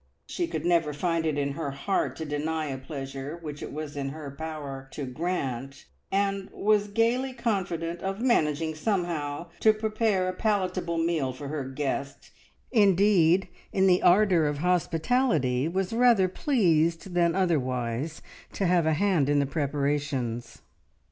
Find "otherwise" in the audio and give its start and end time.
17.35-18.23